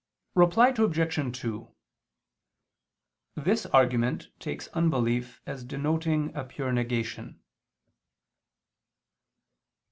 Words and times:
Reply 0.33 0.69
Obj. 0.75 1.37
2: 1.41 1.75
This 3.35 3.67
argument 3.67 4.29
takes 4.39 4.65
unbelief 4.69 5.41
as 5.45 5.63
denoting 5.63 6.35
a 6.35 6.43
pure 6.43 6.71
negation. 6.71 7.39